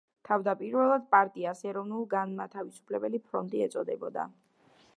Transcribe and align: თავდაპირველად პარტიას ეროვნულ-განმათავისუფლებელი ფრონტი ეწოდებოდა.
თავდაპირველად 0.27 1.03
პარტიას 1.15 1.61
ეროვნულ-განმათავისუფლებელი 1.71 3.21
ფრონტი 3.27 3.65
ეწოდებოდა. 3.67 4.25